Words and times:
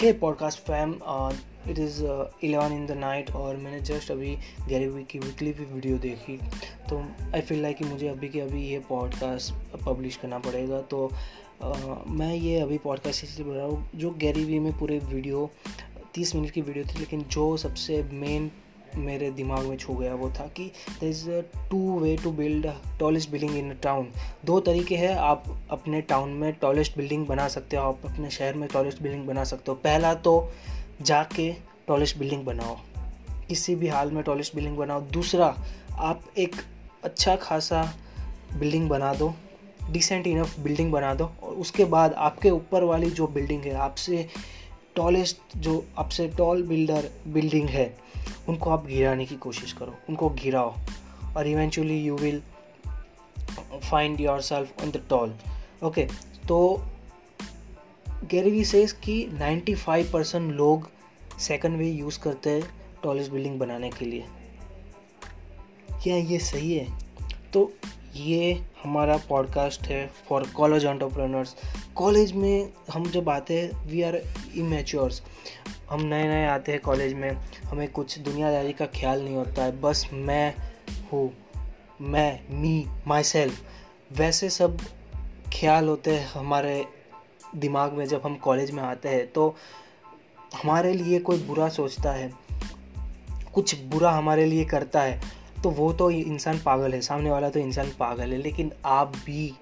Hey 0.00 0.12
podcast 0.12 0.58
fam 0.58 0.92
it 1.70 1.78
is 1.78 2.02
eleven 2.44 2.72
in 2.72 2.84
the 2.86 2.90
night 2.90 3.30
और 3.30 3.56
मैंने 3.56 3.80
just 3.80 4.10
अभी 4.10 4.36
Gary 4.68 5.04
की 5.04 5.18
वीकली 5.18 5.52
भी 5.52 5.64
वीडियो 5.64 5.98
देखी। 5.98 6.36
तो 6.90 6.98
आई 7.34 7.40
फील 7.40 7.62
लाइक 7.62 7.76
कि 7.76 7.84
मुझे 7.84 8.08
अभी 8.08 8.28
के 8.28 8.40
अभी 8.40 8.62
ये 8.68 8.78
पॉडकास्ट 8.78 9.78
पब्लिश 9.84 10.16
करना 10.16 10.38
पड़ेगा। 10.38 10.80
तो 10.80 11.10
uh, 11.62 12.10
मैं 12.10 12.34
ये 12.34 12.60
अभी 12.60 12.78
पॉडकास्ट 12.78 13.24
इसलिए 13.24 13.46
बोल 13.46 13.56
रहा 13.56 13.66
हूँ 13.66 13.90
जो 13.94 14.10
गैरी 14.10 14.44
वी 14.44 14.58
में 14.58 14.78
पूरे 14.78 14.98
वीडियो 14.98 15.50
तीस 16.14 16.34
मिनट 16.34 16.50
की 16.50 16.60
वीडियो 16.60 16.84
थी 16.84 16.98
लेकिन 16.98 17.22
जो 17.22 17.56
सबसे 17.56 18.02
मेन 18.02 18.50
मेरे 18.96 19.30
दिमाग 19.30 19.66
में 19.66 19.76
छू 19.76 19.94
गया 19.94 20.14
वो 20.14 20.30
था 20.30 20.46
कि 20.46 20.70
the 21.00 21.04
is 21.04 21.28
two 21.70 21.98
way 22.00 22.16
to 22.16 22.30
build 22.30 22.66
tallest 23.00 23.30
building 23.30 23.56
in 23.56 23.70
a 23.70 23.74
town 23.82 24.08
दो 24.44 24.60
तरीके 24.60 24.96
हैं, 24.96 25.14
आप 25.16 25.44
अपने 25.70 26.00
टाउन 26.00 26.30
में 26.30 26.52
टॉलेस्ट 26.52 26.96
बिल्डिंग 26.96 27.26
बना 27.26 27.48
सकते 27.48 27.76
हो, 27.76 27.82
आप 27.82 28.06
अपने 28.06 28.30
शहर 28.30 28.54
में 28.54 28.68
टॉलेस्ट 28.68 29.02
बिल्डिंग 29.02 29.26
बना 29.26 29.44
सकते 29.44 29.70
हो। 29.70 29.74
पहला 29.74 30.14
तो 30.14 30.52
जाके 31.02 31.52
टॉलेस्ट 31.88 32.18
बिल्डिंग 32.18 32.44
बनाओ। 32.44 32.76
किसी 33.48 33.74
भी 33.74 33.88
हाल 33.88 34.10
में 34.10 34.22
टॉलेस्ट 34.24 34.54
बिल्डिंग 34.54 34.76
बनाओ। 34.76 35.00
दूसरा, 35.00 35.54
आप 35.92 36.22
एक 36.38 36.56
अच्छा 37.04 37.36
खासा 37.36 37.82
बिल्डिंग 38.58 38.88
बना 38.88 39.14
दो 39.14 39.34
डिसेंट 39.90 40.26
इनफ 40.26 40.58
बिल्डिंग 40.60 40.92
बना 40.92 41.14
दो 41.14 41.24
और 41.42 41.54
उसके 41.54 41.84
बाद 41.84 42.12
आपके 42.12 42.50
ऊपर 42.50 42.84
वाली 42.84 43.10
जो 43.10 43.26
बिल्डिंग 43.26 43.62
है, 43.62 43.74
आपसे 43.74 44.28
टॉलेस्ट 44.98 45.38
जो 45.56 45.84
आपसे 45.98 46.28
टॉल 46.28 46.62
बिल्डर 46.62 47.10
बिल्डिंग 47.26 47.68
है, 47.68 47.98
उनको 48.48 48.70
आप 48.70 48.86
गिराने 48.86 49.26
की 49.26 49.36
कोशिश 49.36 49.72
करो, 49.72 49.94
उनको 50.08 50.28
गिराओ 50.28 50.74
और 51.36 51.46
eventually 51.46 51.98
you 52.04 52.16
will 52.16 52.42
find 53.90 54.20
yourself 54.40 54.82
on 54.82 54.90
the 54.90 55.02
tall 55.10 55.34
okay 55.82 56.08
तो 56.48 56.82
गैरवी 58.24 58.64
सेज 58.64 58.92
कि 58.92 59.16
95 59.32 60.04
परसेंट 60.12 60.52
लोग 60.52 60.90
सेकंड 61.40 61.76
वे 61.76 61.90
यूज़ 61.90 62.18
करते 62.20 62.50
हैं 62.50 62.62
टॉलेस्ट 63.02 63.32
बिल्डिंग 63.32 63.58
बनाने 63.58 63.90
के 63.90 64.04
लिए। 64.04 64.24
क्या 66.02 66.16
ये 66.16 66.38
सही 66.38 66.74
है? 66.74 66.86
तो 67.52 67.72
ये 68.18 68.62
हमारा 68.84 69.16
पॉडकास्ट 69.28 69.82
है 69.82 70.10
फॉर 70.28 70.46
कॉलेज 70.46 70.84
एंटरप्रेनर्स 70.84 71.54
कॉलेज 71.94 72.32
में 72.32 72.72
हम 72.92 73.04
जब 73.06 73.28
आते 73.28 73.60
हैं 73.60 73.86
वी 73.86 74.02
आर 74.02 74.16
इमेच्योर्स 74.56 75.22
हम 75.90 76.02
नए 76.02 76.28
नए 76.28 76.46
आते 76.46 76.72
हैं 76.72 76.80
कॉलेज 76.80 77.14
में, 77.14 77.30
हमें 77.64 77.88
कुछ 77.90 78.18
दुनियादारी 78.18 78.72
का 78.72 78.86
ख्याल 78.86 79.22
नहीं 79.24 79.36
होता 79.36 79.64
है, 79.64 79.80
बस 79.80 80.08
मैं 80.12 80.54
हूँ, 81.12 81.30
मैं 82.00 82.40
मी 82.50 82.86
माई 83.06 83.22
सेल्फ 83.22 83.62
वैसे 84.12 84.50
सब 84.50 84.78
ख्याल 85.60 85.88
होते 85.88 86.16
हैं 86.16 86.26
हमारे 86.26 86.84
दिमाग 87.56 87.92
में 87.92 88.04
जब 88.06 88.22
हम 88.24 88.34
कॉलेज 88.34 88.70
में 88.70 88.82
आते 88.82 89.08
हैं 89.08 89.26
तो 89.32 89.56
हमारे 90.62 90.92
लिए 90.92 91.18
कोई 91.18 91.42
बुरा 91.42 91.68
सोचता 91.68 92.12
है, 92.12 92.32
कुछ 93.54 93.82
बुरा 93.82 94.10
हमारे 94.10 94.44
लिए 94.46 94.64
करता 94.64 95.02
है 95.02 95.37
तो 95.62 95.70
वो 95.70 95.92
तो 95.92 96.10
इंसान 96.10 96.58
पागल 96.58 96.92
है, 96.94 97.00
सामने 97.00 97.30
वाला 97.30 97.48
तो 97.50 97.60
इंसान 97.60 97.90
पागल 97.98 98.32
है, 98.32 98.36
लेकिन 98.38 98.72
आप 98.86 99.16
भी 99.26 99.52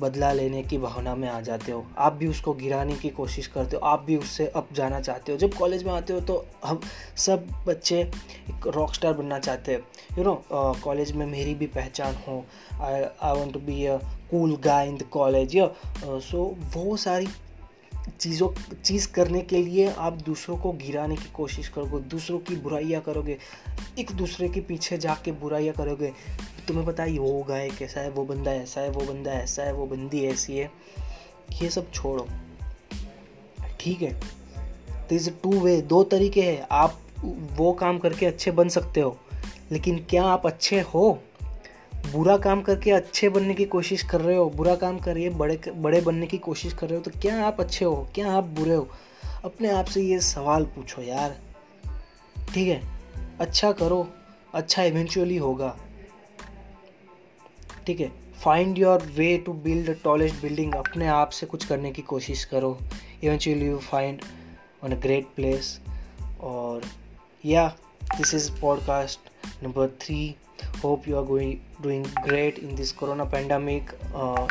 बदला 0.00 0.32
लेने 0.32 0.62
की 0.62 0.78
भावना 0.78 1.14
में 1.14 1.28
आ 1.28 1.40
जाते 1.40 1.72
हो। 1.72 1.84
आप 1.98 2.12
भी 2.12 2.26
उसको 2.26 2.52
गिराने 2.54 2.94
की 2.94 3.08
कोशिश 3.08 3.46
करते 3.46 3.76
हो, 3.76 3.82
आप 3.82 4.02
भी 4.02 4.16
उससे 4.16 4.46
अप 4.46 4.68
जाना 4.74 5.00
चाहते 5.00 5.32
हो। 5.32 5.38
जब 5.38 5.54
कॉलेज 5.54 5.84
में 5.84 5.92
आते 5.92 6.12
हो 6.12 6.20
तो 6.20 6.44
हम 6.64 6.80
सब 7.16 7.46
बच्चे 7.66 8.00
एक 8.00 8.66
रॉक 8.66 8.94
स्टार 8.94 9.12
बनना 9.12 9.38
चाहते 9.38 9.72
हैं। 9.72 9.80
यू 10.18 10.24
नो 10.24 10.34
कॉलेज 10.52 11.12
में 11.12 11.24
मेरी 11.26 11.54
भी 11.54 11.66
पहचान 11.68 12.14
हो। 12.26 12.44
I 12.80 13.02
I 13.02 13.38
want 13.38 13.52
to 13.52 13.60
be 13.60 13.84
a 13.86 13.96
cool 14.30 14.56
guy 14.64 14.88
in 14.88 14.96
the 14.96 15.02
college 15.12 15.56
या 15.56 15.70
सो 16.04 16.54
वो 16.74 16.96
सारी 16.96 17.28
चीज़ों, 18.20 18.48
चीज़ 18.74 19.06
करने 19.12 19.40
के 19.40 19.56
लिए 19.58 19.88
आप 19.88 20.12
दूसरों 20.22 20.56
को 20.56 20.72
गिराने 20.74 21.16
की 21.16 21.30
कोशिश 21.34 21.68
करोगे, 21.68 21.98
दूसरों 22.00 22.38
की 22.38 22.56
बुराइयाँ 22.56 23.00
करोगे। 23.02 23.36
एक 23.98 24.10
दूसरे 24.10 24.48
के 24.48 24.60
पीछे 24.60 24.98
जाके 24.98 25.32
बुराइयाँ 25.32 25.74
करोगे? 25.74 26.12
तुम्हें 26.68 26.86
पता 26.86 27.02
है 27.02 27.16
होगा 27.16 27.54
गाय 27.54 27.70
कैसा 27.70 28.00
है, 28.00 28.10
वो 28.10 28.24
बंदा 28.24 28.52
ऐसा 28.52 28.80
है, 28.80 28.90
वो 28.90 29.00
बंदा 29.00 29.32
ऐसा 29.32 29.62
है, 29.62 29.72
वो 29.72 29.86
बंदी 29.86 30.24
ऐसी 30.24 30.56
है। 30.56 30.70
ये 31.62 31.70
सब 31.70 31.90
छोड़ो। 31.90 32.28
ठीक 33.80 34.02
है? 34.02 34.20
तो 35.08 35.14
इज़ 35.14 35.30
टू 35.30 35.60
वे 35.60 35.80
दो 35.82 36.04
तरीके 36.04 36.42
हैं। 36.42 36.66
आप 36.70 37.00
वो 37.50 37.72
काम 37.72 37.98
करके 37.98 38.26
अच्छे 38.26 38.50
बन 38.50 38.68
सकते 38.68 39.00
हो, 39.00 39.18
लेकिन 39.72 40.06
क्या 40.10 40.24
आप 40.24 40.46
अच्छे 40.46 40.80
हो? 40.80 41.22
बुरा 42.12 42.36
काम 42.36 42.62
करके 42.62 42.90
अच्छे 42.90 43.28
बनने 43.28 43.54
की 43.54 43.64
कोशिश 43.64 44.02
कर 44.02 44.20
रहे 44.20 44.36
हो, 44.36 44.50
बुरा 44.50 44.74
काम 44.74 44.98
करिए, 44.98 45.30
बड़े 45.30 45.60
बड़े 45.76 46.00
बनने 46.00 46.26
की 46.26 46.38
कोशिश 46.38 46.72
कर 46.72 46.86
रहे 46.86 46.98
हो 46.98 47.04
तो 47.04 47.20
क्या 47.20 47.46
आप 47.46 47.60
अच्छे 47.60 47.84
हो? 47.84 48.08
क्या 48.14 48.32
आप 48.32 48.44
बुरे 48.44 48.74
हो? 48.74 48.88
अपने 49.44 49.70
आप 49.70 49.84
से 49.84 50.02
ये 50.02 50.20
सवाल 50.20 50.64
पूछो 50.64 51.02
यार। 51.02 51.40
ठीक 52.54 52.68
है? 52.68 52.93
अच्छा 53.40 53.72
करो 53.72 54.06
अच्छा 54.54 54.82
इवेंचुअली 54.82 55.36
होगा। 55.36 55.76
ठीक 57.86 58.00
है? 58.00 58.10
Find 58.44 58.78
your 58.78 59.02
way 59.16 59.36
to 59.38 59.52
build 59.52 59.94
tallest 60.02 60.42
building 60.42 60.74
अपने 60.74 61.06
आप 61.08 61.30
से 61.30 61.46
कुछ 61.46 61.64
करने 61.64 61.90
की 61.92 62.02
कोशिश 62.02 62.44
करो। 62.44 62.78
Eventually 63.24 63.66
you 63.66 63.78
find 63.78 64.22
on 64.84 64.92
a 64.92 65.00
great 65.00 65.26
place 65.36 65.80
और 66.40 66.82
या 67.44 67.68
this 68.04 68.34
is 68.34 68.50
podcast 68.60 69.30
number 69.64 69.88
three 70.00 70.34
hope 70.84 71.08
you 71.08 71.16
are 71.16 71.24
going 71.24 71.54
doing 71.82 72.06
great 72.24 72.58
in 72.58 72.74
this 72.76 72.92
corona 72.92 73.24
pandemic 73.24 73.90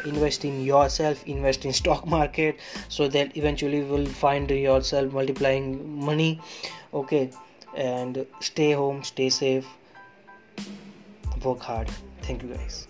invest 0.07 0.45
in 0.45 0.61
yourself 0.89 1.27
invest 1.27 1.65
in 1.65 1.71
stock 1.71 2.07
market 2.07 2.57
so 2.89 3.07
that 3.07 3.37
eventually 3.37 3.81
will 3.81 4.07
find 4.13 4.51
yourself 4.81 5.13
multiplying 5.13 5.75
money 6.03 6.37
okay 6.93 7.25
and 7.75 8.25
stay 8.39 8.71
home 8.71 9.03
stay 9.03 9.29
safe 9.29 9.67
work 11.43 11.59
hard. 11.59 11.89
Thank 12.21 12.41
you 12.41 12.49
guys 12.49 12.87